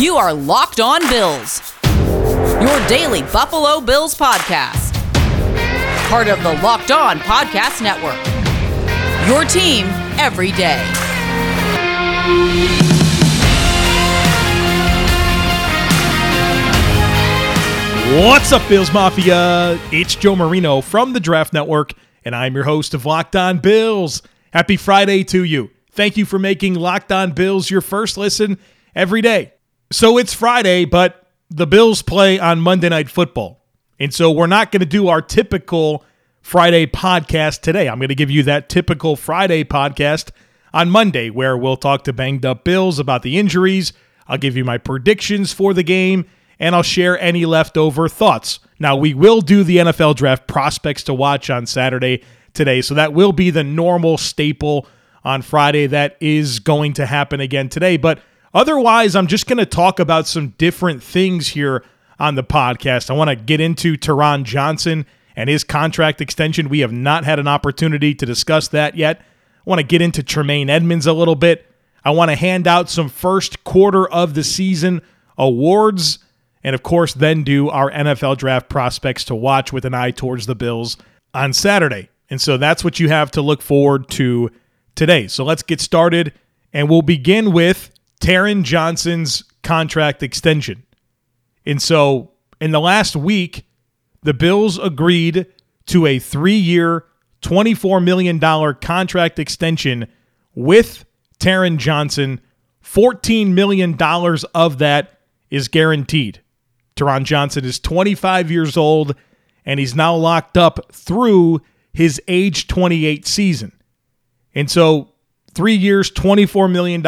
[0.00, 4.94] You are Locked On Bills, your daily Buffalo Bills podcast.
[6.08, 8.16] Part of the Locked On Podcast Network.
[9.28, 9.84] Your team
[10.18, 10.82] every day.
[18.26, 19.78] What's up, Bills Mafia?
[19.92, 21.92] It's Joe Marino from the Draft Network,
[22.24, 24.22] and I'm your host of Locked On Bills.
[24.54, 25.68] Happy Friday to you.
[25.90, 28.58] Thank you for making Locked On Bills your first listen
[28.94, 29.52] every day.
[29.92, 33.60] So it's Friday, but the Bills play on Monday Night Football.
[33.98, 36.04] And so we're not going to do our typical
[36.42, 37.88] Friday podcast today.
[37.88, 40.30] I'm going to give you that typical Friday podcast
[40.72, 43.92] on Monday, where we'll talk to banged up Bills about the injuries.
[44.28, 46.24] I'll give you my predictions for the game
[46.60, 48.60] and I'll share any leftover thoughts.
[48.78, 52.22] Now, we will do the NFL draft prospects to watch on Saturday
[52.54, 54.86] today, so that will be the normal staple
[55.24, 57.96] on Friday that is going to happen again today.
[57.96, 58.20] But
[58.54, 61.84] otherwise, I'm just going to talk about some different things here
[62.18, 63.10] on the podcast.
[63.10, 66.68] I want to get into Taron Johnson and his contract extension.
[66.68, 69.20] We have not had an opportunity to discuss that yet.
[69.20, 71.66] I want to get into Tremaine Edmunds a little bit.
[72.04, 75.02] I want to hand out some first quarter of the season
[75.36, 76.18] awards
[76.62, 80.46] and of course, then do our NFL draft prospects to watch with an eye towards
[80.46, 80.96] the Bills
[81.32, 82.10] on Saturday.
[82.28, 84.50] And so that's what you have to look forward to
[84.94, 85.26] today.
[85.26, 86.32] So let's get started,
[86.72, 90.84] and we'll begin with Taron Johnson's contract extension.
[91.66, 93.64] And so in the last week,
[94.22, 95.46] the Bills agreed
[95.86, 97.06] to a three year,
[97.42, 98.38] $24 million
[98.80, 100.06] contract extension
[100.54, 101.04] with
[101.38, 102.40] Taron Johnson.
[102.84, 103.96] $14 million
[104.54, 106.40] of that is guaranteed.
[106.96, 109.14] Taron Johnson is 25 years old
[109.64, 111.60] and he's now locked up through
[111.92, 113.72] his age 28 season.
[114.54, 115.12] And so,
[115.54, 117.02] three years, $24 million,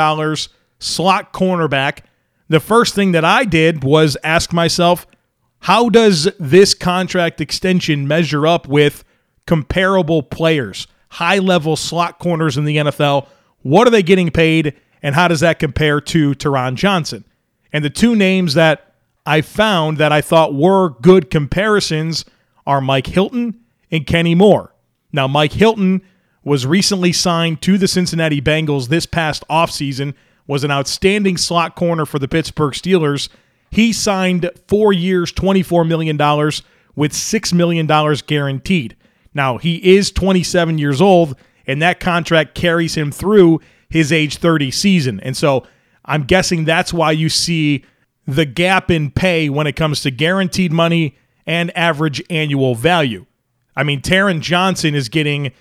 [0.82, 2.00] slot cornerback.
[2.48, 5.06] The first thing that I did was ask myself,
[5.60, 9.04] how does this contract extension measure up with
[9.46, 13.28] comparable players, high level slot corners in the NFL?
[13.62, 14.74] What are they getting paid?
[15.02, 17.24] And how does that compare to Taron Johnson?
[17.72, 22.24] And the two names that I found that I thought were good comparisons
[22.66, 24.74] are Mike Hilton and Kenny Moore.
[25.12, 26.02] Now, Mike Hilton
[26.44, 30.14] was recently signed to the Cincinnati Bengals this past offseason,
[30.46, 33.28] was an outstanding slot corner for the Pittsburgh Steelers.
[33.70, 36.16] He signed four years, $24 million
[36.94, 37.86] with $6 million
[38.26, 38.96] guaranteed.
[39.34, 41.36] Now, he is 27 years old,
[41.66, 45.20] and that contract carries him through his age 30 season.
[45.20, 45.66] And so
[46.04, 47.84] I'm guessing that's why you see
[48.26, 51.16] the gap in pay when it comes to guaranteed money
[51.46, 53.26] and average annual value.
[53.74, 55.52] I mean, Taron Johnson is getting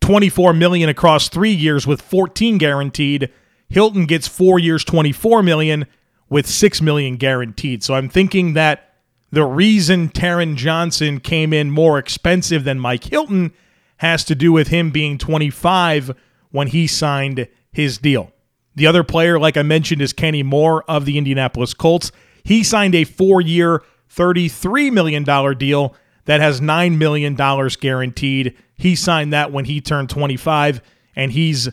[0.00, 3.30] 24 million across 3 years with 14 guaranteed.
[3.70, 5.86] Hilton gets 4 years 24 million
[6.28, 7.82] with 6 million guaranteed.
[7.82, 8.94] So I'm thinking that
[9.30, 13.52] the reason Taron Johnson came in more expensive than Mike Hilton
[13.98, 16.14] has to do with him being 25
[16.50, 18.32] when he signed his deal.
[18.74, 22.10] The other player, like I mentioned, is Kenny Moore of the Indianapolis Colts.
[22.42, 23.82] He signed a four year,
[24.14, 25.24] $33 million
[25.58, 25.94] deal
[26.24, 28.56] that has $9 million guaranteed.
[28.76, 30.80] He signed that when he turned 25,
[31.14, 31.68] and he's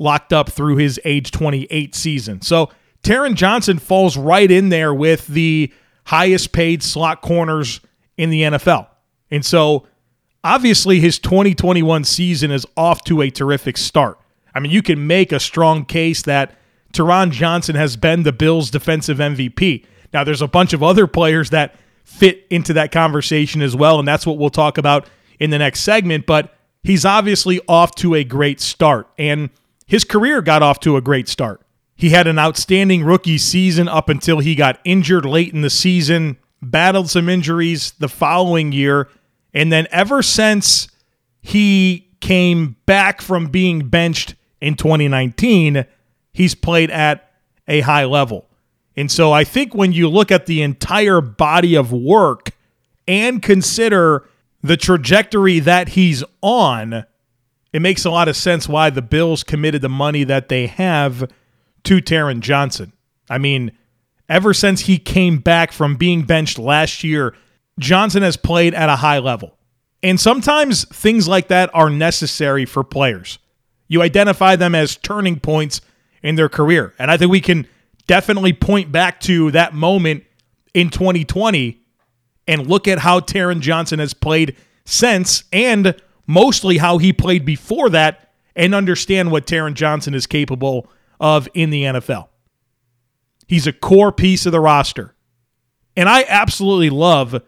[0.00, 2.40] locked up through his age 28 season.
[2.40, 2.70] So
[3.02, 5.72] Taron Johnson falls right in there with the
[6.06, 7.80] highest paid slot corners
[8.16, 8.88] in the NFL.
[9.30, 9.86] And so
[10.42, 14.18] obviously his 2021 season is off to a terrific start.
[14.54, 16.56] I mean, you can make a strong case that
[16.92, 19.84] Taron Johnson has been the Bills' defensive MVP.
[20.12, 24.08] Now, there's a bunch of other players that fit into that conversation as well, and
[24.08, 26.26] that's what we'll talk about in the next segment.
[26.26, 29.50] But he's obviously off to a great start, and
[29.90, 31.60] his career got off to a great start.
[31.96, 36.38] He had an outstanding rookie season up until he got injured late in the season,
[36.62, 39.08] battled some injuries the following year,
[39.52, 40.86] and then ever since
[41.42, 45.84] he came back from being benched in 2019,
[46.32, 47.32] he's played at
[47.66, 48.46] a high level.
[48.96, 52.50] And so I think when you look at the entire body of work
[53.08, 54.24] and consider
[54.62, 57.06] the trajectory that he's on,
[57.72, 61.30] it makes a lot of sense why the Bills committed the money that they have
[61.84, 62.92] to Taron Johnson.
[63.28, 63.72] I mean,
[64.28, 67.34] ever since he came back from being benched last year,
[67.78, 69.56] Johnson has played at a high level.
[70.02, 73.38] And sometimes things like that are necessary for players.
[73.88, 75.80] You identify them as turning points
[76.22, 76.94] in their career.
[76.98, 77.66] And I think we can
[78.06, 80.24] definitely point back to that moment
[80.74, 81.80] in 2020
[82.46, 85.94] and look at how Taron Johnson has played since and
[86.30, 90.88] mostly how he played before that and understand what Taron Johnson is capable
[91.18, 92.28] of in the NFL.
[93.48, 95.14] He's a core piece of the roster.
[95.96, 97.42] And I absolutely love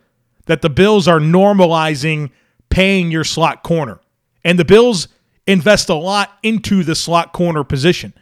[0.46, 2.32] that the Bills are normalizing
[2.70, 4.00] paying your slot corner.
[4.42, 5.06] And the Bills
[5.46, 8.12] invest a lot into the slot corner position.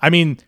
[0.00, 0.38] I mean,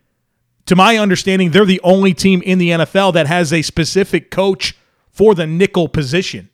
[0.67, 4.77] to my understanding, they're the only team in the NFL that has a specific coach
[5.11, 6.49] for the nickel position.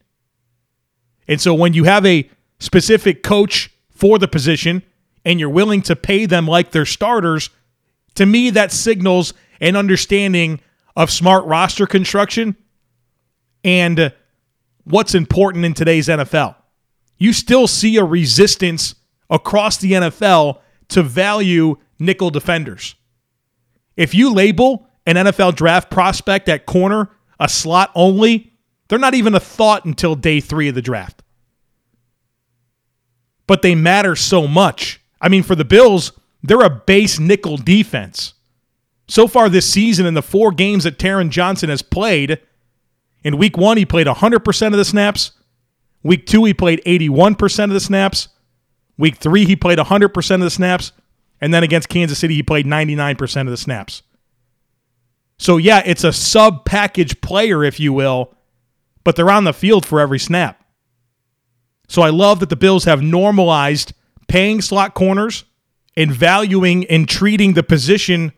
[1.27, 2.29] And so when you have a
[2.59, 4.83] specific coach for the position
[5.23, 7.49] and you're willing to pay them like they're starters,
[8.15, 10.59] to me, that signals an understanding
[10.95, 12.55] of smart roster construction
[13.63, 14.13] and
[14.83, 16.55] what's important in today's NFL.
[17.17, 18.95] You still see a resistance
[19.29, 20.59] across the NFL
[20.89, 22.95] to value nickel defenders.
[23.97, 27.09] If you label an NFL draft prospect at corner
[27.39, 28.53] a slot only,
[28.87, 31.23] they're not even a thought until day three of the draft.
[33.47, 35.01] But they matter so much.
[35.21, 36.11] I mean, for the Bills,
[36.43, 38.33] they're a base nickel defense.
[39.07, 42.39] So far this season, in the four games that Taron Johnson has played,
[43.23, 45.31] in week one, he played 100% of the snaps.
[46.03, 48.29] Week two, he played 81% of the snaps.
[48.97, 50.91] Week three, he played 100% of the snaps.
[51.41, 54.03] And then against Kansas City, he played 99% of the snaps.
[55.37, 58.33] So, yeah, it's a sub package player, if you will,
[59.03, 60.63] but they're on the field for every snap.
[61.87, 63.93] So, I love that the Bills have normalized
[64.27, 65.45] paying slot corners
[65.95, 68.33] and valuing and treating the position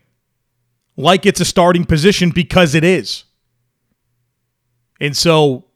[0.96, 3.24] like it's a starting position because it is.
[5.00, 5.66] And so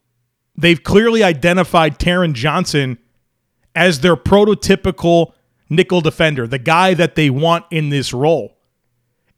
[0.57, 2.99] they've clearly identified Taron Johnson
[3.75, 5.33] as their prototypical
[5.71, 8.59] nickel defender, the guy that they want in this role.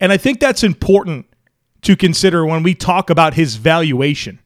[0.01, 1.27] And I think that's important
[1.83, 4.41] to consider when we talk about his valuation.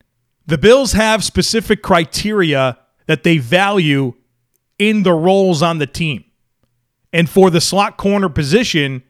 [0.46, 2.78] The Bills have specific criteria
[3.08, 4.14] that they value
[4.78, 6.24] in the roles on the team.
[7.12, 9.02] And for the slot corner position,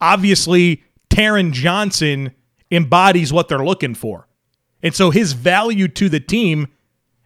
[0.00, 2.32] obviously, Taron Johnson
[2.70, 4.28] embodies what they're looking for.
[4.82, 6.68] And so his value to the team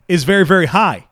[0.09, 1.07] is very, very high.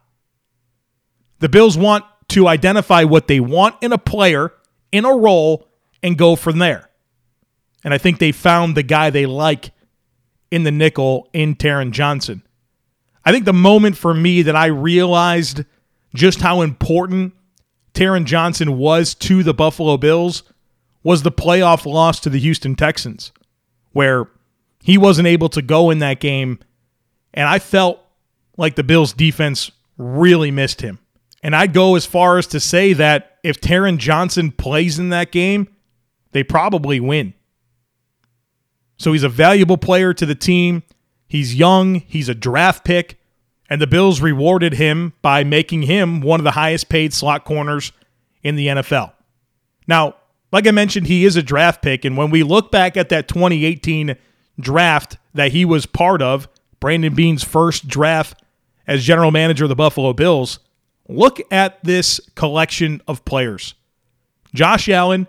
[1.41, 4.53] The Bills want to identify what they want in a player,
[4.91, 5.69] in a role,
[6.03, 6.89] and go from there.
[7.85, 9.73] And I think they found the guy they like
[10.51, 12.43] in the nickel in Taron Johnson.
[13.27, 15.65] I think the moment for me that I realized
[16.15, 17.35] just how important
[17.93, 20.45] Taron Johnson was to the Buffalo Bills
[21.03, 23.33] was the playoff loss to the Houston Texans,
[23.93, 24.29] where
[24.83, 26.61] he wasn't able to go in that game.
[27.35, 28.01] And I felt
[28.57, 31.01] like the Bills defense really missed him.
[31.43, 35.33] And I'd go as far as to say that if Taron Johnson plays in that
[35.33, 35.69] game,
[36.31, 37.35] they probably win.
[38.99, 40.85] So he's a valuable player to the team.
[41.29, 43.19] He's young, he's a draft pick,
[43.69, 47.93] and the Bills rewarded him by making him one of the highest paid slot corners
[48.43, 49.13] in the NFL.
[49.89, 50.15] Now,
[50.53, 52.05] like I mentioned, he is a draft pick.
[52.05, 54.17] And when we look back at that 2018
[54.61, 56.49] draft that he was part of,
[56.81, 58.43] Brandon Beane's first draft
[58.87, 60.61] as general manager of the Buffalo Bills,
[61.09, 63.75] look at this collection of players
[64.55, 65.27] Josh Allen,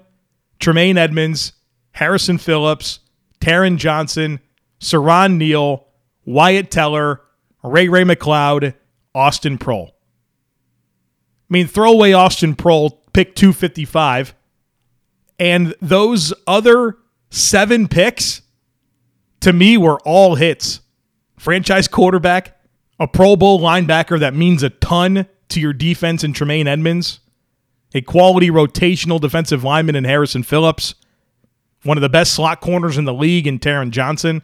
[0.59, 1.53] Tremaine Edmunds,
[1.91, 2.99] Harrison Phillips,
[3.41, 4.39] Taron Johnson,
[4.79, 5.87] Siran Neal,
[6.27, 7.21] Wyatt Teller,
[7.63, 8.75] Ray Ray McCloud,
[9.15, 9.88] Austin Proehl.
[9.88, 9.94] I
[11.50, 14.35] mean, throw away Austin Proehl, pick 255.
[15.39, 16.97] And those other
[17.29, 18.41] seven picks,
[19.40, 20.81] to me, were all hits.
[21.37, 22.59] Franchise quarterback,
[22.99, 27.21] a Pro Bowl linebacker that means a ton to your defense in Tremaine Edmunds,
[27.94, 30.95] a quality rotational defensive lineman in Harrison Phillips,
[31.83, 34.42] one of the best slot corners in the league in Taron Johnson,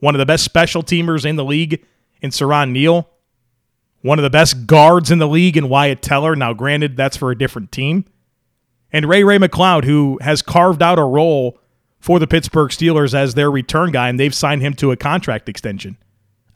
[0.00, 1.84] one of the best special teamers in the league
[2.20, 3.08] in Siran Neal,
[4.02, 6.36] one of the best guards in the league in Wyatt Teller.
[6.36, 8.04] Now, granted, that's for a different team
[8.92, 11.58] and Ray Ray McCloud, who has carved out a role
[11.98, 15.48] for the Pittsburgh Steelers as their return guy, and they've signed him to a contract
[15.48, 15.96] extension.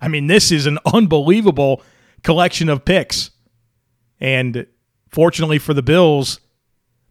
[0.00, 1.82] I mean, this is an unbelievable
[2.23, 3.30] collection of picks.
[4.20, 4.66] And
[5.09, 6.40] fortunately for the Bills,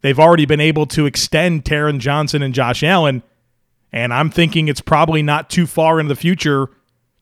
[0.01, 3.21] they've already been able to extend Taron Johnson and Josh Allen.
[3.91, 6.69] And I'm thinking it's probably not too far into the future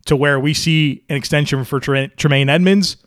[0.06, 2.98] to where we see an extension for Tremaine Edmunds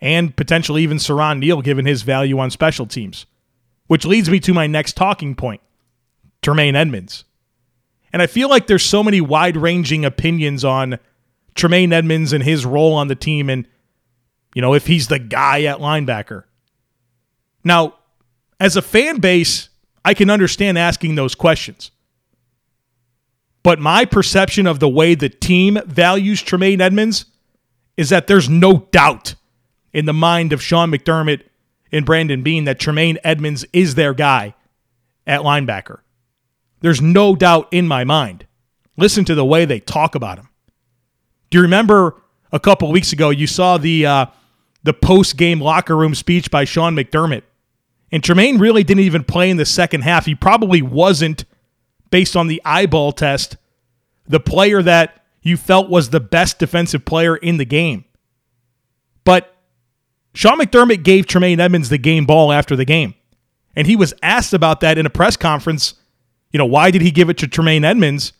[0.00, 3.26] and potentially even Siran Neal, given his value on special teams.
[3.86, 5.60] Which leads me to my next talking point
[6.42, 7.24] Tremaine Edmunds.
[8.12, 10.98] And I feel like there's so many wide ranging opinions on
[11.54, 13.66] Tremaine Edmunds and his role on the team and,
[14.54, 16.44] you know, if he's the guy at linebacker.
[17.64, 17.94] Now,
[18.60, 19.68] as a fan base,
[20.04, 21.90] I can understand asking those questions.
[23.62, 27.26] But my perception of the way the team values Tremaine Edmunds
[27.96, 29.34] is that there's no doubt
[29.92, 31.42] in the mind of Sean McDermott
[31.90, 34.54] and Brandon Beane that Tremaine Edmunds is their guy
[35.26, 36.00] at linebacker.
[36.80, 38.46] There's no doubt in my mind.
[38.96, 40.48] listen to the way they talk about him.
[41.50, 42.20] Do you remember
[42.52, 44.26] a couple weeks ago you saw the uh,
[44.82, 47.42] the post game locker room speech by Sean McDermott?
[48.10, 50.26] And Tremaine really didn't even play in the second half.
[50.26, 51.44] He probably wasn't,
[52.10, 53.56] based on the eyeball test,
[54.26, 58.04] the player that you felt was the best defensive player in the game.
[59.24, 59.54] But
[60.34, 63.14] Sean McDermott gave Tremaine Edmunds the game ball after the game.
[63.74, 65.94] And he was asked about that in a press conference.
[66.52, 68.32] You know, why did he give it to Tremaine Edmunds?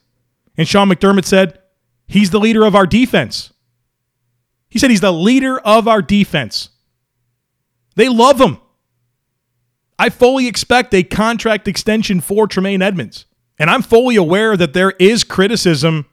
[0.57, 1.61] And Sean McDermott said,
[2.07, 3.53] he's the leader of our defense.
[4.69, 6.71] He said he's the leader of our defense.
[7.95, 8.59] They love him.
[9.99, 13.27] I fully expect a contract extension for Tremaine Edmunds.
[13.59, 16.07] And I'm fully aware that there is criticism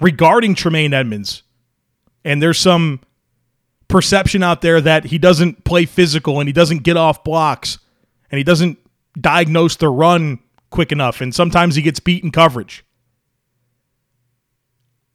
[0.00, 1.42] regarding Tremaine Edmunds.
[2.24, 3.00] And there's some
[3.88, 7.78] perception out there that he doesn't play physical and he doesn't get off blocks
[8.30, 8.78] and he doesn't
[9.20, 11.20] diagnose the run quick enough.
[11.20, 12.84] And sometimes he gets beat in coverage.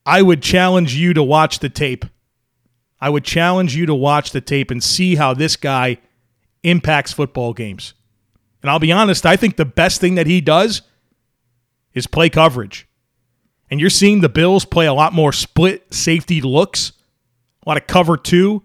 [0.06, 2.06] I would challenge you to watch the tape.
[3.00, 5.98] I would challenge you to watch the tape and see how this guy
[6.64, 7.94] impacts football games.
[8.62, 10.84] And I'll be honest, I think the best thing that he does
[11.94, 12.88] is play coverage.
[13.70, 16.92] And you're seeing the Bills play a lot more split safety looks,
[17.66, 18.64] a lot of cover two.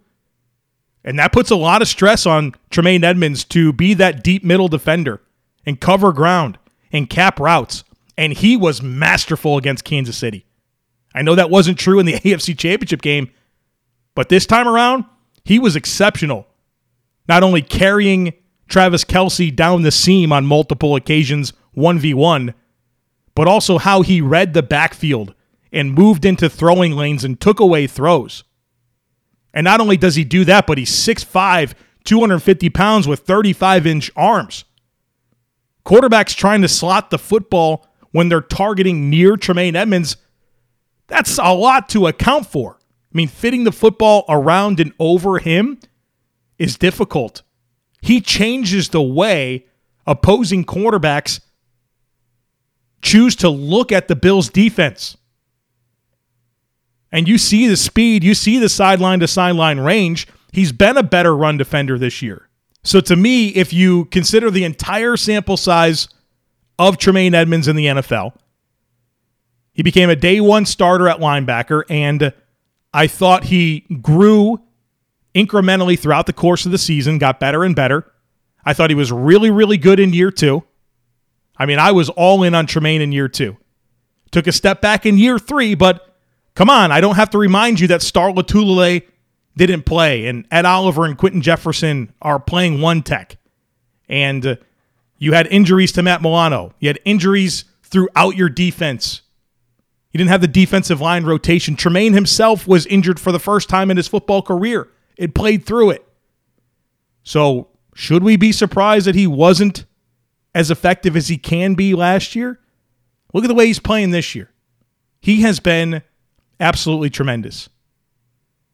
[1.04, 4.66] And that puts a lot of stress on Tremaine Edmunds to be that deep middle
[4.66, 5.22] defender
[5.64, 6.58] and cover ground
[6.92, 7.84] and cap routes.
[8.18, 10.46] And he was masterful against Kansas City.
[11.14, 13.30] I know that wasn't true in the AFC Championship game,
[14.14, 15.04] but this time around,
[15.44, 16.48] he was exceptional.
[17.28, 18.32] Not only carrying
[18.68, 22.52] Travis Kelce down the seam on multiple occasions, 1v1,
[23.36, 25.34] but also how he read the backfield
[25.70, 28.42] and moved into throwing lanes and took away throws.
[29.52, 31.74] And not only does he do that, but he's 6'5,
[32.04, 34.64] 250 pounds with 35 inch arms.
[35.84, 40.16] Quarterbacks trying to slot the football when they're targeting near Tremaine Edmunds,
[41.06, 42.78] that's a lot to account for.
[42.80, 45.78] I mean, fitting the football around and over him
[46.58, 47.42] is difficult.
[48.00, 49.66] He changes the way
[50.06, 51.40] opposing quarterbacks
[53.02, 55.16] choose to look at the Bills' defense.
[57.12, 60.26] And you see the speed, you see the sideline to sideline range.
[60.52, 62.48] He's been a better run defender this year.
[62.82, 66.08] So to me, if you consider the entire sample size
[66.78, 68.32] of Tremaine Edmunds in the NFL,
[69.72, 72.32] he became a day one starter at linebacker, and
[72.94, 74.60] I thought he grew
[75.34, 78.10] incrementally throughout the course of the season, got better and better.
[78.64, 80.64] I thought he was really, really good in year two.
[81.58, 83.56] I mean, I was all in on Tremaine in year two.
[84.30, 86.16] Took a step back in year three, but
[86.54, 89.02] come on, I don't have to remind you that Star Lotulelei
[89.56, 93.38] didn't play, and Ed Oliver and Quinton Jefferson are playing one tech.
[94.08, 94.56] And uh,
[95.18, 96.74] you had injuries to Matt Milano.
[96.78, 99.22] You had injuries throughout your defense.
[100.12, 101.76] You didn't have the defensive line rotation.
[101.76, 104.88] Tremaine himself was injured for the first time in his football career.
[105.16, 106.06] It played through it.
[107.22, 109.86] So, should we be surprised that he wasn't
[110.56, 112.58] as effective as he can be last year?
[113.34, 114.50] Look at the way he's playing this year.
[115.20, 116.02] He has been
[116.58, 117.68] absolutely tremendous.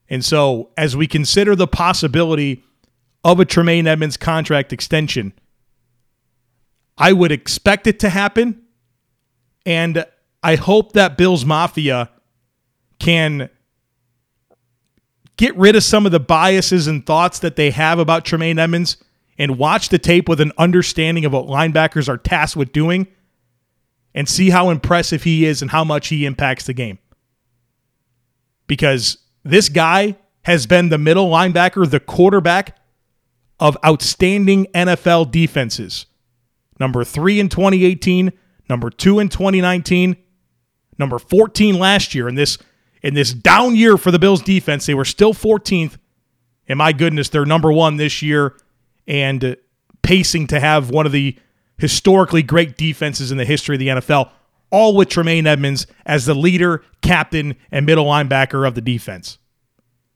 [0.09, 2.63] And so, as we consider the possibility
[3.25, 5.33] of a Tremaine Edmunds contract extension,
[6.97, 8.63] I would expect it to happen.
[9.67, 10.05] And
[10.41, 12.11] I hope that Bills Mafia
[13.01, 13.51] can
[15.37, 18.99] get rid of some of the biases and thoughts that they have about Tremaine Edmunds
[19.43, 23.09] and watch the tape with an understanding of what linebackers are tasked with doing
[24.15, 26.97] and see how impressive he is and how much he impacts the game.
[28.69, 32.79] Because this guy has been the middle linebacker, the quarterback
[33.59, 36.07] of outstanding NFL defenses.
[36.79, 38.33] Number three in 2018,
[38.69, 40.17] number two in 2019,
[40.99, 42.59] number 14 last year in this
[43.03, 44.87] in this down year for the Bills defense.
[44.87, 45.99] They were still 14th.
[46.69, 48.55] And my goodness, they're number one this year
[49.13, 49.59] and
[50.01, 51.37] pacing to have one of the
[51.77, 54.31] historically great defenses in the history of the NFL,
[54.71, 59.37] all with Tremaine Edmunds as the leader, captain, and middle linebacker of the defense.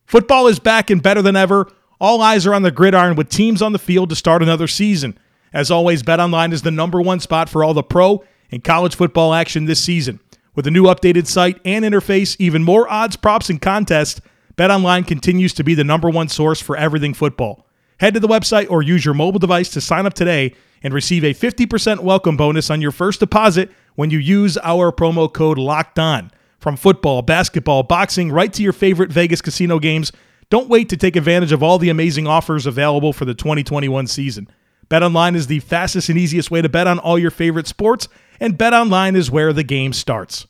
[0.06, 1.70] Football is back and better than ever.
[2.00, 5.18] All eyes are on the gridiron with teams on the field to start another season.
[5.52, 9.34] As always, BetOnline is the number one spot for all the pro and college football
[9.34, 10.20] action this season.
[10.54, 14.22] With a new updated site and interface, even more odds, props, and contests,
[14.56, 17.65] BetOnline continues to be the number one source for everything football.
[17.98, 21.24] Head to the website or use your mobile device to sign up today and receive
[21.24, 25.98] a 50% welcome bonus on your first deposit when you use our promo code LOCKED
[25.98, 26.30] ON.
[26.58, 30.12] From football, basketball, boxing, right to your favorite Vegas casino games,
[30.50, 34.48] don't wait to take advantage of all the amazing offers available for the 2021 season.
[34.88, 38.58] BetOnline is the fastest and easiest way to bet on all your favorite sports, and
[38.58, 40.46] BetOnline is where the game starts.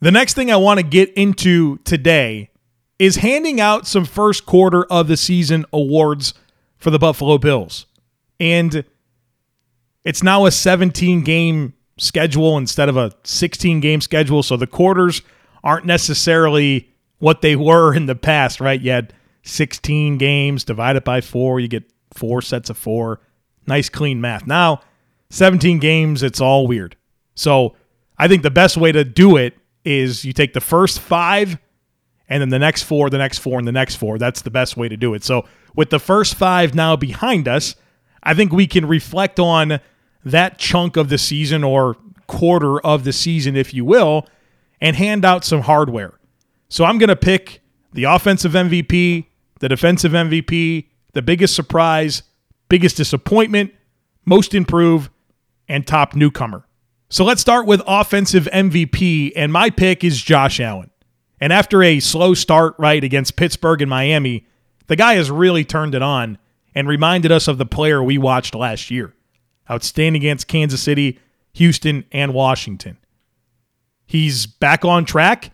[0.00, 2.49] The next thing I want to get into today
[3.00, 6.34] is handing out some first quarter of the season awards
[6.76, 7.86] for the Buffalo Bills.
[8.38, 8.84] And
[10.04, 14.42] it's now a 17 game schedule instead of a 16 game schedule.
[14.42, 15.22] So the quarters
[15.64, 16.90] aren't necessarily
[17.20, 18.78] what they were in the past, right?
[18.78, 19.14] You had
[19.44, 23.22] 16 games divided by four, you get four sets of four.
[23.66, 24.46] Nice, clean math.
[24.46, 24.82] Now,
[25.30, 26.96] 17 games, it's all weird.
[27.34, 27.76] So
[28.18, 29.54] I think the best way to do it
[29.86, 31.56] is you take the first five
[32.30, 34.16] and then the next four, the next four, and the next four.
[34.16, 35.24] That's the best way to do it.
[35.24, 35.44] So
[35.74, 37.74] with the first five now behind us,
[38.22, 39.80] I think we can reflect on
[40.24, 41.96] that chunk of the season or
[42.28, 44.26] quarter of the season, if you will,
[44.80, 46.18] and hand out some hardware.
[46.68, 49.26] So I'm going to pick the offensive MVP,
[49.58, 52.22] the defensive MVP, the biggest surprise,
[52.68, 53.74] biggest disappointment,
[54.24, 55.10] most improved,
[55.68, 56.64] and top newcomer.
[57.08, 60.89] So let's start with offensive MVP, and my pick is Josh Allen.
[61.40, 64.46] And after a slow start, right, against Pittsburgh and Miami,
[64.88, 66.38] the guy has really turned it on
[66.74, 69.14] and reminded us of the player we watched last year.
[69.70, 71.18] Outstanding against Kansas City,
[71.54, 72.98] Houston, and Washington.
[74.04, 75.52] He's back on track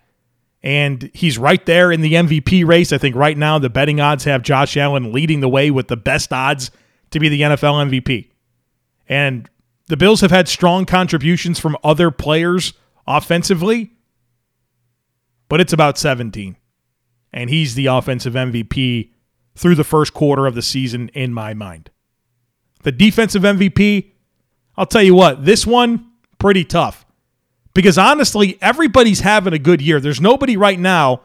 [0.63, 2.93] and he's right there in the MVP race.
[2.93, 5.97] I think right now the betting odds have Josh Allen leading the way with the
[5.97, 6.71] best odds
[7.11, 8.31] to be the NFL MVP.
[9.09, 9.49] And
[9.87, 12.73] the Bills have had strong contributions from other players
[13.07, 13.93] offensively,
[15.49, 16.57] but it's about 17.
[17.33, 19.11] And he's the offensive MVP
[19.55, 21.91] through the first quarter of the season in my mind.
[22.83, 24.13] The defensive MVP,
[24.77, 27.05] I'll tell you what, this one, pretty tough.
[27.75, 30.01] Because honestly, everybody's having a good year.
[30.01, 31.23] There's nobody right now,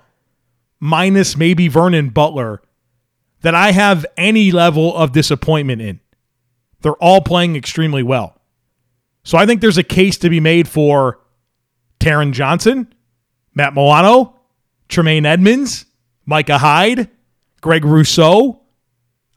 [0.79, 2.61] minus maybe Vernon Butler,
[3.41, 5.99] that I have any level of disappointment in.
[6.81, 8.41] They're all playing extremely well.
[9.23, 11.19] So I think there's a case to be made for
[11.99, 12.91] Taron Johnson,
[13.53, 14.39] Matt Milano,
[14.87, 15.85] Tremaine Edmunds,
[16.25, 17.09] Micah Hyde,
[17.61, 18.61] Greg Rousseau.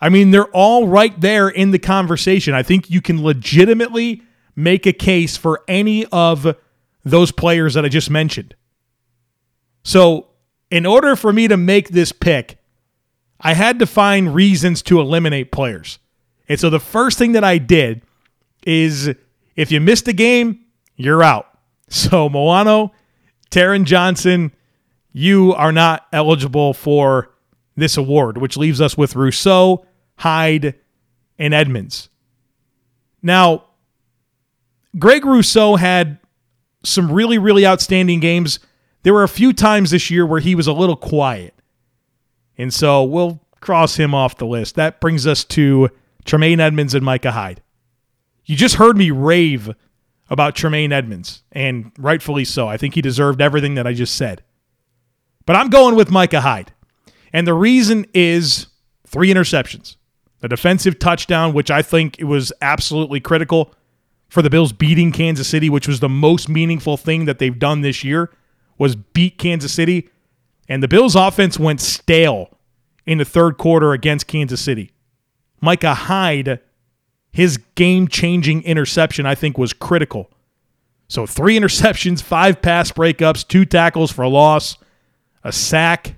[0.00, 2.54] I mean, they're all right there in the conversation.
[2.54, 4.22] I think you can legitimately
[4.56, 6.56] make a case for any of
[7.04, 8.54] those players that I just mentioned.
[9.82, 10.28] So,
[10.70, 12.58] in order for me to make this pick,
[13.40, 15.98] I had to find reasons to eliminate players.
[16.48, 18.02] And so the first thing that I did
[18.66, 19.10] is
[19.56, 20.64] if you missed a game,
[20.96, 21.48] you're out.
[21.88, 22.92] So Milano,
[23.54, 24.52] Taron Johnson,
[25.12, 27.30] you are not eligible for
[27.76, 29.86] this award, which leaves us with Rousseau,
[30.16, 30.74] Hyde,
[31.38, 32.08] and Edmunds.
[33.22, 33.66] Now,
[34.98, 36.18] Greg Rousseau had
[36.82, 38.58] some really, really outstanding games.
[39.04, 41.54] There were a few times this year where he was a little quiet.
[42.58, 44.74] And so we'll cross him off the list.
[44.74, 45.90] That brings us to
[46.24, 47.62] Tremaine Edmunds and Micah Hyde.
[48.46, 49.70] You just heard me rave
[50.30, 52.66] about Tremaine Edmunds, and rightfully so.
[52.68, 54.42] I think he deserved everything that I just said.
[55.46, 56.72] But I'm going with Micah Hyde.
[57.32, 58.68] And the reason is
[59.06, 59.96] three interceptions.
[60.40, 63.74] The defensive touchdown, which I think it was absolutely critical
[64.28, 67.82] for the Bills beating Kansas City, which was the most meaningful thing that they've done
[67.82, 68.30] this year,
[68.78, 70.08] was beat Kansas City.
[70.68, 72.58] And the Bills offense went stale
[73.06, 74.92] in the third quarter against Kansas City.
[75.60, 76.60] Micah Hyde,
[77.34, 80.30] his game changing interception, I think, was critical.
[81.08, 84.78] So three interceptions, five pass breakups, two tackles for a loss,
[85.42, 86.14] a sack.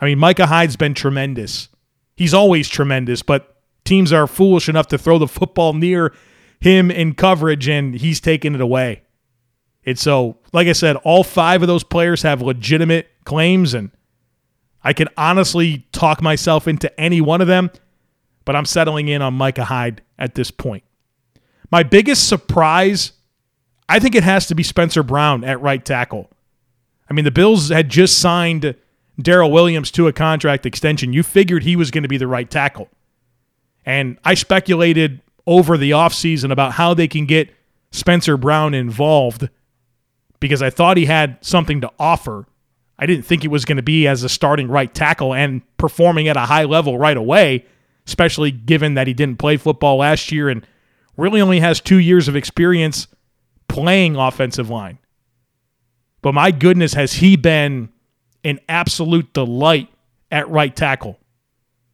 [0.00, 1.68] I mean, Micah Hyde's been tremendous.
[2.16, 6.14] He's always tremendous, but teams are foolish enough to throw the football near
[6.60, 9.02] him in coverage, and he's taking it away.
[9.84, 13.90] And so, like I said, all five of those players have legitimate claims, and
[14.82, 17.70] I can honestly talk myself into any one of them,
[18.44, 20.84] but I'm settling in on Micah Hyde at this point.
[21.70, 23.12] My biggest surprise,
[23.88, 26.30] I think it has to be Spencer Brown at right tackle.
[27.08, 28.74] I mean, the Bills had just signed
[29.20, 31.12] Daryl Williams to a contract extension.
[31.12, 32.88] You figured he was going to be the right tackle.
[33.84, 37.50] And I speculated over the offseason about how they can get
[37.90, 39.48] Spencer Brown involved
[40.40, 42.46] because I thought he had something to offer.
[42.98, 46.28] I didn't think he was going to be as a starting right tackle and performing
[46.28, 47.66] at a high level right away,
[48.06, 50.66] especially given that he didn't play football last year and
[51.16, 53.06] really only has two years of experience
[53.68, 54.98] playing offensive line.
[56.22, 57.90] But my goodness, has he been
[58.44, 59.88] an absolute delight
[60.30, 61.18] at right tackle?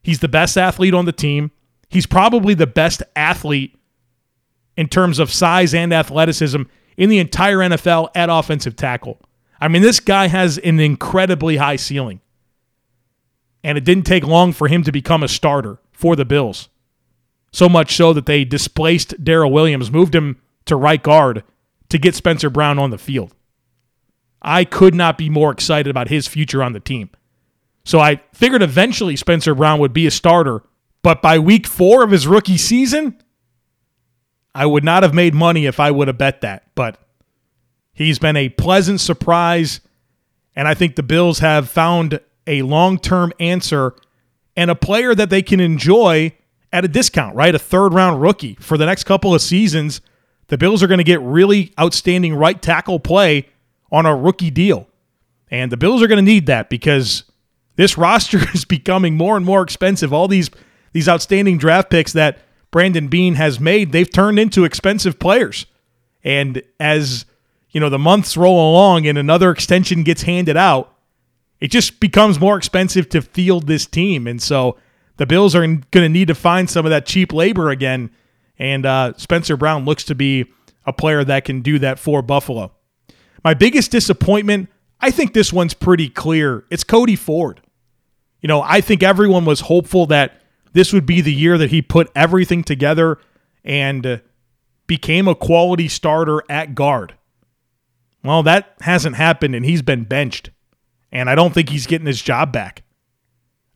[0.02, 1.50] He's the best athlete on the team.
[1.88, 3.76] He's probably the best athlete
[4.76, 6.62] in terms of size and athleticism
[6.96, 9.18] in the entire NFL at offensive tackle.
[9.60, 12.20] I mean, this guy has an incredibly high ceiling.
[13.62, 16.68] And it didn't take long for him to become a starter for the Bills.
[17.52, 21.44] So much so that they displaced Daryl Williams, moved him to right guard
[21.90, 23.34] to get Spencer Brown on the field.
[24.40, 27.10] I could not be more excited about his future on the team.
[27.84, 30.62] So I figured eventually Spencer Brown would be a starter,
[31.02, 33.20] but by week four of his rookie season,
[34.54, 36.64] I would not have made money if I would have bet that.
[36.74, 36.98] But
[37.92, 39.80] he's been a pleasant surprise,
[40.56, 43.94] and I think the Bills have found a long term answer
[44.56, 46.32] and a player that they can enjoy
[46.72, 47.54] at a discount, right?
[47.54, 50.00] A third round rookie for the next couple of seasons.
[50.48, 53.48] The Bills are going to get really outstanding right tackle play
[53.92, 54.86] on a rookie deal.
[55.50, 57.24] And the Bills are going to need that because
[57.76, 60.12] this roster is becoming more and more expensive.
[60.12, 60.50] All these
[60.92, 62.38] these outstanding draft picks that
[62.72, 65.66] Brandon Beane has made, they've turned into expensive players.
[66.24, 67.26] And as
[67.70, 70.92] you know, the months roll along and another extension gets handed out,
[71.60, 74.26] it just becomes more expensive to field this team.
[74.26, 74.76] And so
[75.16, 78.10] the Bills are going to need to find some of that cheap labor again.
[78.58, 80.46] And uh, Spencer Brown looks to be
[80.86, 82.72] a player that can do that for Buffalo.
[83.44, 84.68] My biggest disappointment,
[85.00, 86.64] I think this one's pretty clear.
[86.70, 87.60] It's Cody Ford.
[88.40, 90.40] You know, I think everyone was hopeful that
[90.72, 93.18] this would be the year that he put everything together
[93.64, 94.22] and
[94.86, 97.14] became a quality starter at guard.
[98.24, 100.50] Well, that hasn't happened, and he's been benched.
[101.12, 102.82] And I don't think he's getting his job back.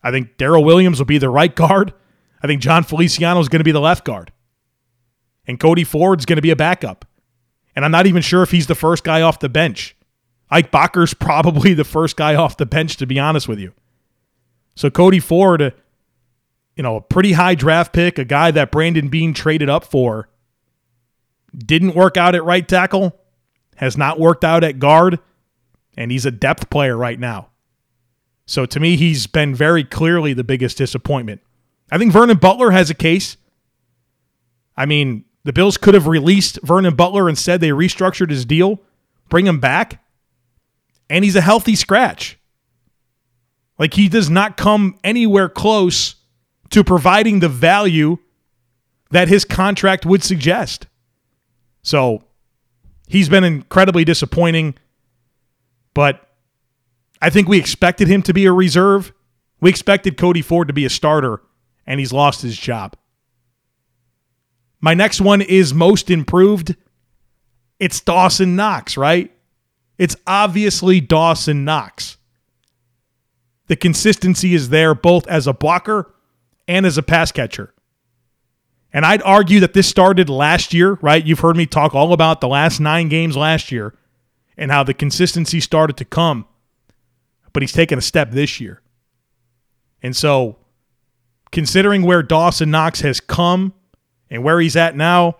[0.03, 1.93] I think Daryl Williams will be the right guard.
[2.41, 4.31] I think Jon Feliciano is going to be the left guard.
[5.47, 7.05] And Cody Ford's going to be a backup.
[7.75, 9.95] And I'm not even sure if he's the first guy off the bench.
[10.49, 13.73] Ike Boettger's probably the first guy off the bench, to be honest with you.
[14.75, 15.71] So Cody Ford, uh,
[16.75, 20.29] you know, a pretty high draft pick, a guy that Brandon Beane traded up for,
[21.57, 23.17] didn't work out at right tackle,
[23.77, 25.19] has not worked out at guard,
[25.97, 27.49] and he's a depth player right now.
[28.45, 31.41] So to me, he's been very clearly the biggest disappointment.
[31.91, 33.37] I think Vernon Butler has a case.
[34.77, 38.81] I mean, the Bills could have released Vernon Butler and said they restructured his deal,
[39.29, 40.03] bring him back,
[41.09, 42.39] and he's a healthy scratch.
[43.77, 46.15] Like he does not come anywhere close
[46.71, 48.17] to providing the value
[49.11, 50.87] that his contract would suggest.
[51.83, 52.23] So
[53.07, 54.75] he's been incredibly disappointing,
[55.95, 56.29] but
[57.19, 59.11] I think we expected him to be a reserve.
[59.59, 61.41] We expected Cody Ford to be a starter,
[61.87, 62.95] and he's lost his job.
[64.79, 66.75] My next one is most improved.
[67.79, 69.31] It's Dawson Knox, right?
[69.97, 72.17] It's obviously Dawson Knox.
[73.67, 76.13] The consistency is there both as a blocker
[76.67, 77.73] and as a pass catcher.
[78.93, 81.25] And I'd argue that this started last year, right?
[81.25, 83.95] You've heard me talk all about the last nine games last year
[84.57, 86.45] and how the consistency started to come.
[87.53, 88.81] But he's taken a step this year.
[90.01, 90.57] And so,
[91.51, 93.73] considering where Dawson Knox has come
[94.29, 95.37] and where he's at now,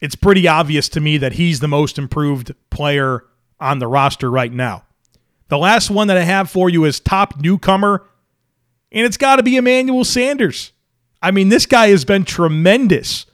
[0.00, 3.24] it's pretty obvious to me that he's the most improved player
[3.60, 4.84] on the roster right now.
[5.48, 8.04] The last one that I have for you is top newcomer,
[8.90, 10.72] and it's got to be Emmanuel Sanders.
[11.22, 13.26] I mean, this guy has been tremendous.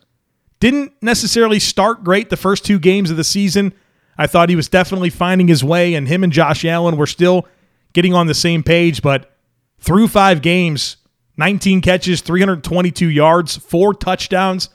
[0.60, 3.72] Didn't necessarily start great the first two games of the season.
[4.18, 7.46] I thought he was definitely finding his way, and him and Josh Allen were still
[7.92, 9.00] getting on the same page.
[9.00, 9.32] But
[9.78, 10.96] through five games,
[11.36, 14.70] 19 catches, 322 yards, four touchdowns,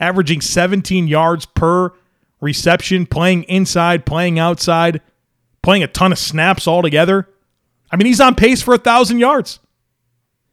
[0.00, 1.92] averaging 17 yards per
[2.40, 5.00] reception, playing inside, playing outside
[5.66, 7.28] playing a ton of snaps altogether.
[7.90, 9.58] I mean, he's on pace for a thousand yards.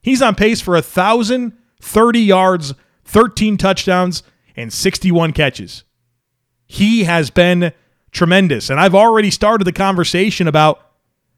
[0.02, 2.74] He's on pace for a thousand thirty yards,
[3.06, 4.24] 13 touchdowns,
[4.56, 5.84] and 61 catches.
[6.66, 7.74] He has been
[8.14, 8.70] tremendous.
[8.70, 10.80] And I've already started the conversation about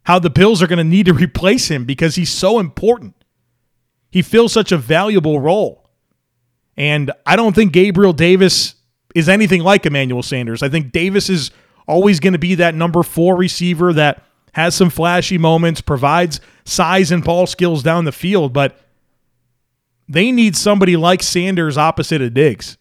[0.04, 3.16] how the Bills are going to need to replace him because he's so important.
[4.12, 5.90] He fills such a valuable role.
[6.78, 8.76] And I don't think Gabriel Davis
[9.16, 10.62] is anything like Emmanuel Sanders.
[10.62, 11.52] I think Davis is
[11.88, 17.12] always going to be that number four receiver that has some flashy moments, provides size
[17.12, 18.80] and ball skills down the field, but
[20.08, 22.78] they need somebody like Sanders opposite of Diggs.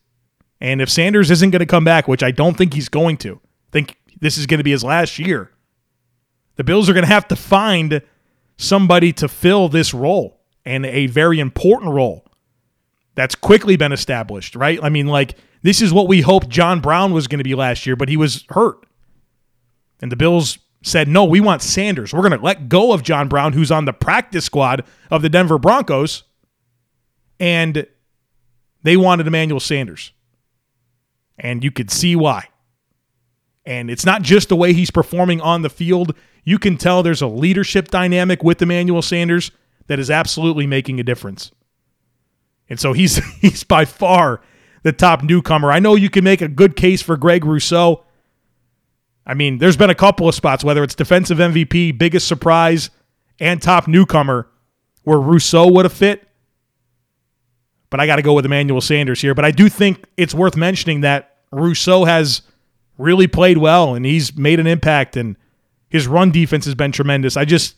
[0.60, 3.40] And if Sanders isn't going to come back, which I don't think he's going to,
[3.74, 5.50] think this is going to be his last year,
[6.54, 8.00] the Bills are going to have to find
[8.56, 12.24] somebody to fill this role and a very important role
[13.16, 14.78] that's quickly been established, right?
[14.80, 17.84] I mean, like, this is what we hoped John Brown was going to be last
[17.84, 18.86] year, but he was hurt.
[20.00, 22.12] And the Bills said, no, we want Sanders.
[22.12, 25.28] We're going to let go of John Brown, who's on the practice squad of the
[25.28, 26.22] Denver Broncos.
[27.40, 27.86] And
[28.82, 30.12] they wanted Emmanuel Sanders.
[31.38, 32.48] And you could see why.
[33.66, 36.14] And it's not just the way he's performing on the field.
[36.44, 39.50] You can tell there's a leadership dynamic with Emmanuel Sanders
[39.86, 41.50] that is absolutely making a difference.
[42.68, 44.40] And so he's he's by far
[44.82, 45.72] the top newcomer.
[45.72, 48.04] I know you can make a good case for Greg Rousseau.
[49.26, 52.90] I mean, there's been a couple of spots, whether it's defensive MVP, biggest surprise,
[53.40, 54.48] and top newcomer,
[55.04, 56.28] where Rousseau would have fit.
[57.88, 59.34] But I got to go with Emmanuel Sanders here.
[59.34, 62.42] But I do think it's worth mentioning that Rousseau has
[62.98, 65.36] really played well and he's made an impact and
[65.88, 67.36] his run defense has been tremendous.
[67.36, 67.76] I just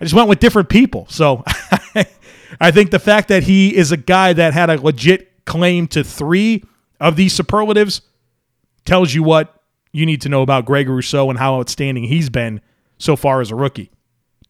[0.00, 1.06] I just went with different people.
[1.08, 1.44] So
[2.60, 6.02] I think the fact that he is a guy that had a legit claim to
[6.04, 6.64] 3
[7.00, 8.02] of these superlatives
[8.84, 12.60] tells you what you need to know about Greg Rousseau and how outstanding he's been
[12.98, 13.90] so far as a rookie.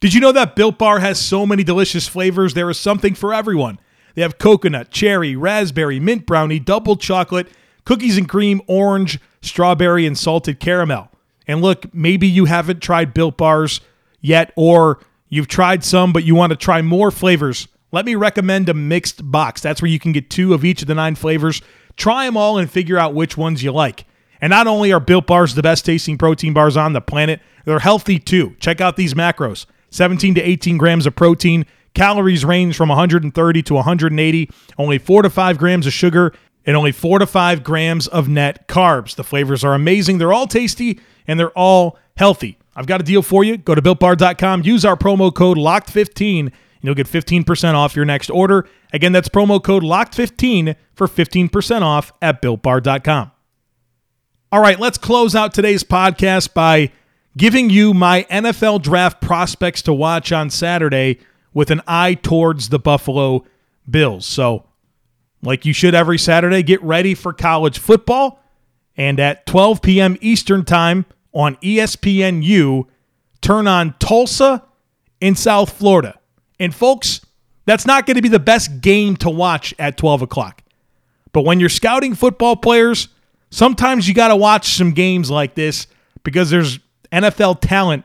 [0.00, 2.54] Did you know that Built Bar has so many delicious flavors?
[2.54, 3.78] There is something for everyone.
[4.14, 7.48] They have coconut, cherry, raspberry, mint brownie, double chocolate,
[7.84, 11.10] cookies and cream, orange, strawberry, and salted caramel.
[11.46, 13.80] And look, maybe you haven't tried Built Bars
[14.20, 17.68] yet, or you've tried some, but you want to try more flavors.
[17.92, 19.60] Let me recommend a mixed box.
[19.60, 21.62] That's where you can get two of each of the nine flavors.
[21.96, 24.04] Try them all and figure out which ones you like.
[24.40, 27.78] And not only are Built Bars the best tasting protein bars on the planet, they're
[27.78, 28.56] healthy too.
[28.58, 31.66] Check out these macros 17 to 18 grams of protein.
[31.94, 36.34] Calories range from 130 to 180, only 4 to 5 grams of sugar,
[36.66, 39.14] and only 4 to 5 grams of net carbs.
[39.14, 40.18] The flavors are amazing.
[40.18, 42.58] They're all tasty and they're all healthy.
[42.76, 43.56] I've got a deal for you.
[43.56, 48.30] Go to builtbar.com, use our promo code LOCKED15, and you'll get 15% off your next
[48.30, 48.68] order.
[48.92, 53.30] Again, that's promo code LOCKED15 for 15% off at builtbar.com.
[54.52, 56.92] All right, let's close out today's podcast by
[57.36, 61.18] giving you my NFL draft prospects to watch on Saturday
[61.52, 63.44] with an eye towards the Buffalo
[63.88, 64.26] Bills.
[64.26, 64.66] So,
[65.44, 68.40] like you should every Saturday, get ready for college football.
[68.96, 70.16] And at 12 p.m.
[70.20, 72.86] Eastern Time on ESPNU,
[73.40, 74.64] turn on Tulsa
[75.20, 76.18] in South Florida.
[76.60, 77.20] And folks,
[77.66, 80.62] that's not going to be the best game to watch at 12 o'clock.
[81.32, 83.08] But when you're scouting football players,
[83.50, 85.88] sometimes you got to watch some games like this
[86.22, 86.78] because there's
[87.10, 88.04] NFL talent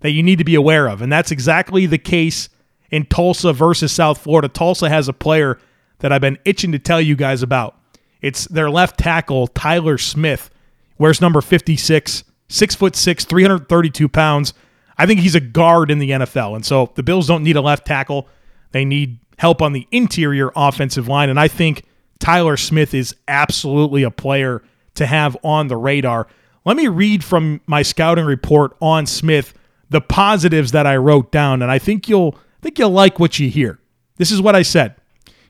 [0.00, 1.02] that you need to be aware of.
[1.02, 2.48] And that's exactly the case
[2.90, 4.48] in Tulsa versus South Florida.
[4.48, 5.58] Tulsa has a player
[6.00, 7.76] that I've been itching to tell you guys about.
[8.20, 10.50] It's their left tackle, Tyler Smith,
[10.98, 14.54] wears number 56, six foot six, 332 pounds.
[14.96, 16.56] I think he's a guard in the NFL.
[16.56, 18.28] And so the Bills don't need a left tackle.
[18.72, 21.30] They need help on the interior offensive line.
[21.30, 21.84] And I think
[22.18, 24.62] Tyler Smith is absolutely a player
[24.94, 26.26] to have on the radar.
[26.64, 29.54] Let me read from my scouting report on Smith
[29.90, 33.38] the positives that I wrote down, and I think you'll I think you'll like what
[33.38, 33.78] you hear.
[34.16, 34.96] This is what I said.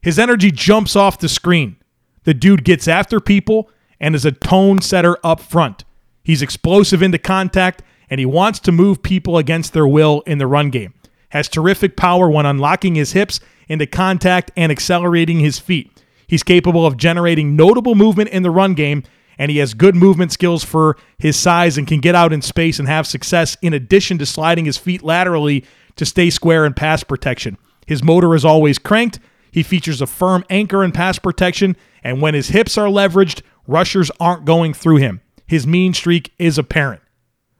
[0.02, 1.76] His energy jumps off the screen.
[2.24, 5.84] The dude gets after people and is a tone setter up front.
[6.22, 10.46] He's explosive into contact and he wants to move people against their will in the
[10.46, 10.94] run game.
[11.30, 16.02] Has terrific power when unlocking his hips into contact and accelerating his feet.
[16.26, 19.02] He's capable of generating notable movement in the run game
[19.38, 22.78] and he has good movement skills for his size and can get out in space
[22.78, 25.64] and have success in addition to sliding his feet laterally
[25.96, 27.56] to stay square in pass protection.
[27.86, 29.20] His motor is always cranked.
[29.58, 34.08] He features a firm anchor and pass protection, and when his hips are leveraged, rushers
[34.20, 35.20] aren't going through him.
[35.48, 37.02] His mean streak is apparent.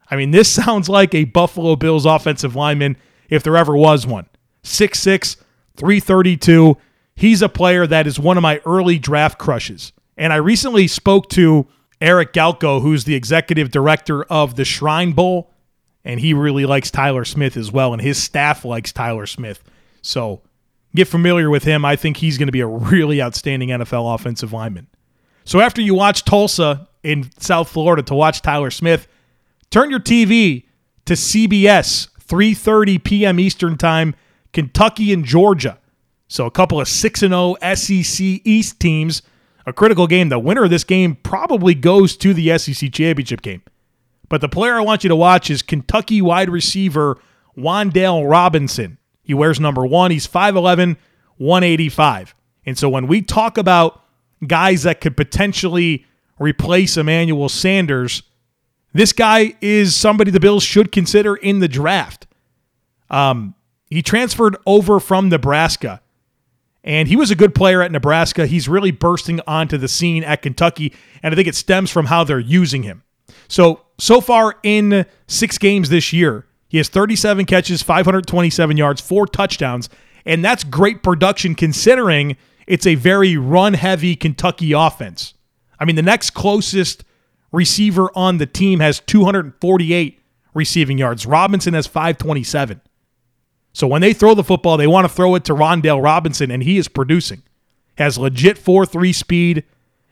[0.09, 2.95] I mean, this sounds like a Buffalo Bills offensive lineman
[3.29, 4.27] if there ever was one.
[4.63, 5.35] 6'6,
[5.75, 6.77] 332.
[7.17, 9.91] He's a player that is one of my early draft crushes.
[10.15, 11.67] And I recently spoke to
[11.99, 15.51] Eric Galko, who's the executive director of the Shrine Bowl,
[16.05, 19.61] and he really likes Tyler Smith as well, and his staff likes Tyler Smith.
[20.01, 20.43] So
[20.95, 21.85] get familiar with him.
[21.85, 24.87] I think he's going to be a really outstanding NFL offensive lineman.
[25.45, 29.07] So after you watch Tulsa in South Florida to watch Tyler Smith,
[29.71, 30.65] turn your TV
[31.05, 33.39] to CBS 3:30 p.m.
[33.39, 34.15] Eastern Time,
[34.53, 35.79] Kentucky and Georgia.
[36.27, 39.23] So a couple of 6 and 0 SEC East teams
[39.65, 40.29] a critical game.
[40.29, 43.63] The winner of this game probably goes to the SEC championship game.
[44.29, 47.19] But the player I want you to watch is Kentucky wide receiver
[47.57, 48.98] Wan'Dale Robinson.
[49.29, 50.09] He wears number one.
[50.09, 50.97] He's 5'11,
[51.37, 52.33] 185.
[52.65, 54.03] And so when we talk about
[54.47, 56.03] guys that could potentially
[56.39, 58.23] replace Emmanuel Sanders,
[58.91, 62.25] this guy is somebody the Bills should consider in the draft.
[63.11, 63.53] Um,
[63.91, 66.01] he transferred over from Nebraska
[66.83, 68.47] and he was a good player at Nebraska.
[68.47, 72.23] He's really bursting onto the scene at Kentucky, and I think it stems from how
[72.23, 73.03] they're using him.
[73.47, 79.25] So, so far in six games this year, he has 37 catches, 527 yards, four
[79.25, 79.89] touchdowns,
[80.25, 85.33] and that's great production considering it's a very run heavy Kentucky offense.
[85.79, 87.03] I mean, the next closest
[87.51, 90.21] receiver on the team has 248
[90.53, 91.25] receiving yards.
[91.25, 92.81] Robinson has 527.
[93.73, 96.61] So when they throw the football, they want to throw it to Wan'Dale Robinson, and
[96.61, 97.41] he is producing.
[97.97, 99.63] Has legit 4 3 speed,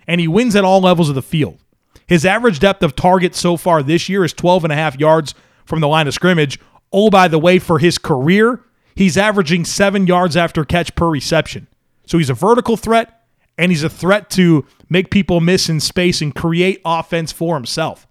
[0.08, 1.60] and he wins at all levels of the field.
[2.08, 5.36] His average depth of target so far this year is 12 and a half yards
[5.68, 6.60] from the line of scrimmage.
[6.92, 8.62] Oh, by the way, for his career,
[8.96, 11.68] he's averaging seven yards after catch per reception.
[12.06, 13.26] So he's a vertical threat
[13.58, 18.08] and he's a threat to make people miss in space and create offense for himself.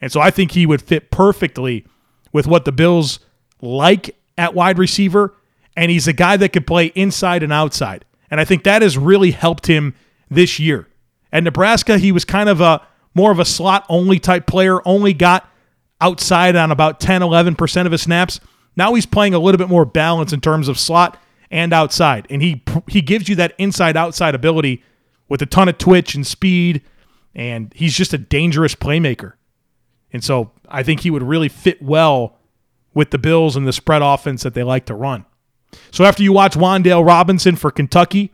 [0.00, 1.86] And so I think he would fit perfectly
[2.32, 3.20] with what the Bills
[3.60, 5.34] like at wide receiver.
[5.76, 8.04] And he's a guy that could play inside and outside.
[8.30, 9.94] And I think that has really helped him
[10.30, 10.88] this year.
[11.32, 15.12] At Nebraska, he was kind of a more of a slot only type player, only
[15.12, 15.48] got
[16.00, 18.40] outside on about 10, 11% of his snaps.
[18.76, 22.26] Now he's playing a little bit more balance in terms of slot and outside.
[22.30, 24.82] And he he gives you that inside outside ability
[25.28, 26.82] with a ton of twitch and speed
[27.34, 29.34] and he's just a dangerous playmaker.
[30.12, 32.38] And so I think he would really fit well
[32.94, 35.24] with the Bills and the spread offense that they like to run.
[35.92, 38.32] So after you watch Wan'Dale Robinson for Kentucky,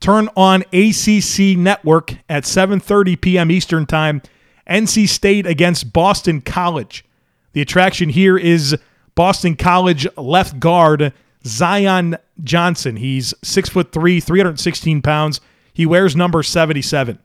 [0.00, 3.50] turn on ACC Network at 7:30 p.m.
[3.50, 4.22] Eastern Time.
[4.68, 7.04] NC State against Boston College.
[7.52, 8.76] The attraction here is
[9.14, 11.12] Boston College left guard
[11.44, 12.96] Zion Johnson.
[12.96, 15.40] He's six foot three, 316 pounds.
[15.72, 17.18] He wears number 77.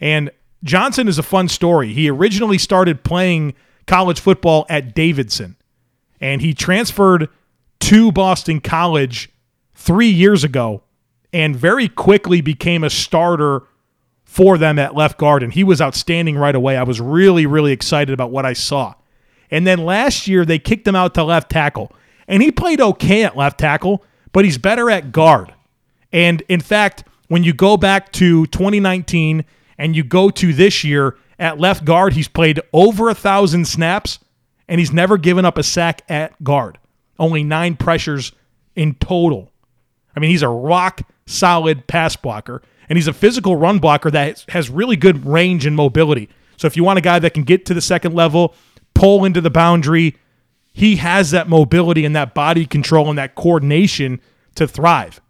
[0.00, 0.30] And
[0.64, 1.92] Johnson is a fun story.
[1.92, 3.54] He originally started playing
[3.86, 5.56] college football at Davidson,
[6.20, 7.28] and he transferred
[7.80, 9.30] to Boston College
[9.74, 10.82] three years ago
[11.32, 13.62] and very quickly became a starter
[14.32, 15.42] for them at left guard.
[15.42, 16.78] And he was outstanding right away.
[16.78, 18.94] I was really, really excited about what I saw.
[19.50, 21.92] And then last year, they kicked him out to left tackle.
[22.26, 25.52] And he played okay at left tackle, but he's better at guard.
[26.14, 29.44] And in fact, when you go back to 2019
[29.76, 34.18] and you go to this year at left guard, he's played over a thousand snaps
[34.66, 36.78] and he's never given up a sack at guard.
[37.18, 38.32] Only nine pressures
[38.74, 39.50] in total.
[40.16, 44.44] I mean, he's a rock solid pass blocker and he's a physical run blocker that
[44.48, 46.28] has really good range and mobility.
[46.56, 48.54] So if you want a guy that can get to the second level,
[48.94, 50.16] pull into the boundary,
[50.72, 54.20] he has that mobility and that body control and that coordination
[54.54, 55.20] to thrive.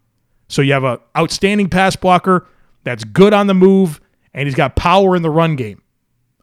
[0.48, 2.46] So you have an outstanding pass blocker
[2.84, 4.00] that's good on the move
[4.34, 5.82] and he's got power in the run game.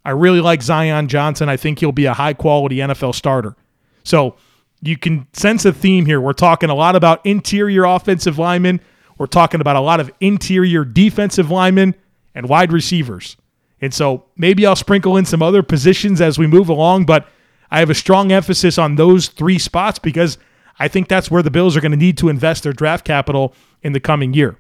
[0.06, 1.50] I really like Zion Johnson.
[1.50, 3.56] I think he'll be a high quality NFL starter.
[4.04, 4.36] So
[4.82, 6.22] you can sense a theme here.
[6.22, 8.80] We're talking a lot about interior offensive linemen.
[9.20, 11.94] We're talking about a lot of interior defensive linemen
[12.34, 13.38] and wide receivers.
[13.82, 17.28] And so maybe I'll sprinkle in some other positions as we move along, but
[17.70, 20.38] I have a strong emphasis on those three spots because
[20.80, 23.54] I think that's where the Bills are going to need to invest their draft capital
[23.84, 24.56] in the coming year.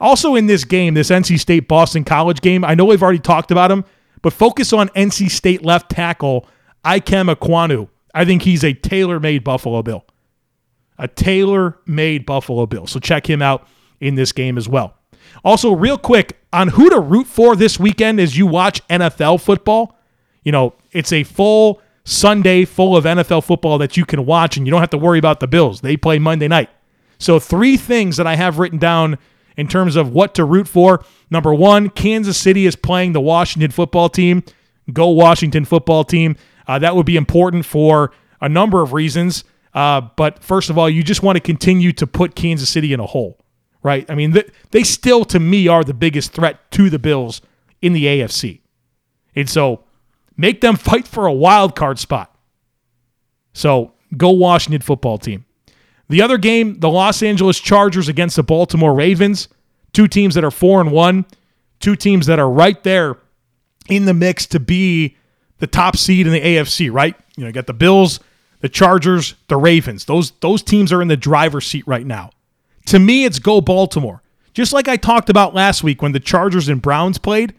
[0.00, 3.50] Also, in this game, this NC State Boston College game, I know we've already talked
[3.50, 3.84] about him,
[4.22, 6.48] but focus on NC State left tackle
[6.84, 7.88] Ikem Ekwonu.
[8.14, 10.04] I think he's a tailor made Buffalo Bill.
[10.98, 12.86] A tailor made Buffalo Bill.
[12.86, 13.68] So check him out
[14.00, 14.94] in this game as well.
[15.44, 19.96] Also, real quick on who to root for this weekend as you watch NFL football.
[20.42, 24.66] You know, it's a full Sunday full of NFL football that you can watch, and
[24.66, 25.80] you don't have to worry about the Bills.
[25.80, 26.70] They play Monday night.
[27.18, 29.18] So, three things that I have written down
[29.56, 31.04] in terms of what to root for.
[31.30, 34.44] Number one, Kansas City is playing the Washington football team.
[34.92, 36.36] Go, Washington football team.
[36.66, 39.44] Uh, that would be important for a number of reasons.
[39.74, 43.00] Uh, but first of all, you just want to continue to put Kansas City in
[43.00, 43.38] a hole,
[43.86, 44.04] right?
[44.10, 47.40] I mean, th- they still, to me, are the biggest threat to the Bills
[47.80, 48.60] in the AFC.
[49.34, 49.84] And so
[50.36, 52.34] Make them fight for a wild card spot.
[53.52, 55.46] So go Washington football team.
[56.08, 59.48] The other game, the Los Angeles Chargers against the Baltimore Ravens,
[59.92, 61.24] two teams that are 4 and 1,
[61.80, 63.16] two teams that are right there
[63.88, 65.16] in the mix to be
[65.58, 67.16] the top seed in the AFC, right?
[67.36, 68.20] You know, you got the Bills,
[68.60, 70.04] the Chargers, the Ravens.
[70.04, 72.30] Those those teams are in the driver's seat right now.
[72.86, 74.22] To me, it's go Baltimore.
[74.54, 77.54] Just like I talked about last week when the Chargers and Browns played,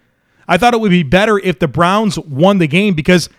[0.47, 3.29] I thought it would be better if the Browns won the game because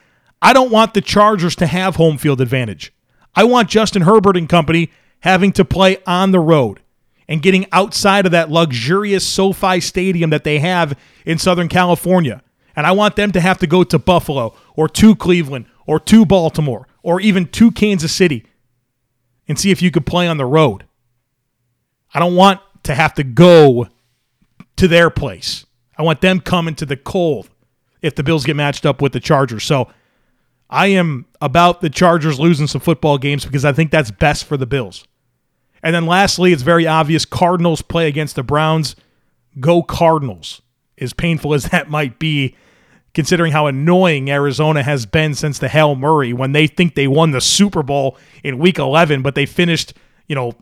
[0.41, 2.93] I don't want the Chargers to have home field advantage.
[3.35, 6.81] I want Justin Herbert and company having to play on the road
[7.27, 12.43] and getting outside of that luxurious SoFi stadium that they have in Southern California.
[12.77, 16.25] And I want them to have to go to Buffalo or to Cleveland or to
[16.25, 18.47] Baltimore or even to Kansas City
[19.49, 20.85] and see if you could play on the road.
[22.15, 23.89] I don't want to have to go
[24.77, 25.67] to their place.
[25.97, 27.49] I want them coming to the cold
[28.01, 29.65] if the Bills get matched up with the Chargers.
[29.65, 29.89] So
[30.71, 34.57] I am about the Chargers losing some football games because I think that's best for
[34.57, 35.07] the Bills.
[35.83, 38.97] And then lastly, it's very obvious Cardinals play against the Browns.
[39.61, 40.63] Go Cardinals.
[40.99, 42.57] As painful as that might be,
[43.15, 47.31] considering how annoying Arizona has been since the Hail Murray when they think they won
[47.31, 49.95] the Super Bowl in week 11, but they finished,
[50.29, 50.53] you know,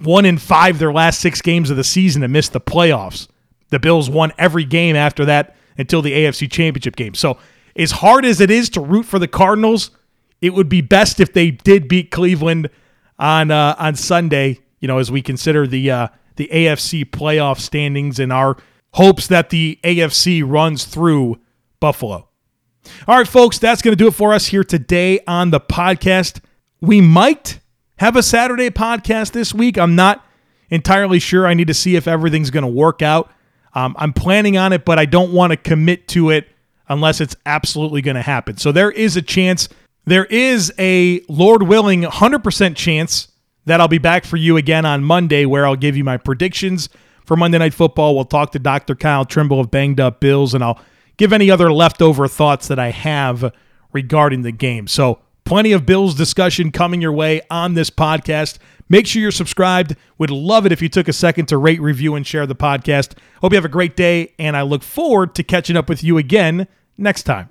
[0.00, 3.28] one in five their last six games of the season and missed the playoffs.
[3.70, 7.14] The Bills won every game after that until the AFC Championship game.
[7.14, 7.38] So,
[7.76, 9.90] as hard as it is to root for the Cardinals,
[10.40, 12.70] it would be best if they did beat Cleveland
[13.18, 14.60] on uh, on Sunday.
[14.80, 18.56] You know, as we consider the uh, the AFC playoff standings and our
[18.94, 21.38] hopes that the AFC runs through
[21.80, 22.28] Buffalo.
[23.06, 26.40] All right, folks, that's going to do it for us here today on the podcast.
[26.80, 27.60] We might
[27.98, 29.78] have a Saturday podcast this week.
[29.78, 30.24] I'm not
[30.70, 31.46] entirely sure.
[31.46, 33.30] I need to see if everything's going to work out.
[33.74, 36.48] Um, I'm planning on it, but I don't want to commit to it
[36.88, 38.56] unless it's absolutely going to happen.
[38.56, 39.68] So there is a chance.
[40.04, 43.28] There is a Lord willing 100% chance
[43.66, 46.88] that I'll be back for you again on Monday, where I'll give you my predictions
[47.26, 48.14] for Monday Night Football.
[48.14, 48.94] We'll talk to Dr.
[48.94, 50.80] Kyle Trimble of Banged Up Bills, and I'll
[51.18, 53.52] give any other leftover thoughts that I have
[53.92, 54.86] regarding the game.
[54.86, 58.58] So, plenty of Bills discussion coming your way on this podcast.
[58.90, 59.96] Make sure you're subscribed.
[60.18, 63.16] Would love it if you took a second to rate, review, and share the podcast.
[63.40, 66.18] Hope you have a great day, and I look forward to catching up with you
[66.18, 66.68] again
[66.98, 67.48] next time.